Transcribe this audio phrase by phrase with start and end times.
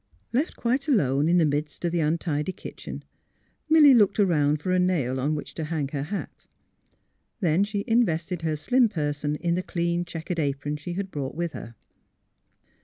[0.33, 3.03] Left quite alone in the midst of the untidy kitchen,
[3.69, 6.47] Milly looked around for a nail on which to hang her hat;
[7.39, 11.51] then she invested her slim person in the clean checkered apron she had brought with
[11.53, 11.75] her.